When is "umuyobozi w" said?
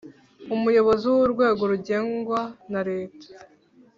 0.55-1.15